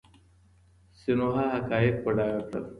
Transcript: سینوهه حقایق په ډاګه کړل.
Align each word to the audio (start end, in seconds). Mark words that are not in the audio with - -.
سینوهه 0.99 1.45
حقایق 1.55 1.95
په 2.03 2.09
ډاګه 2.17 2.41
کړل. 2.49 2.63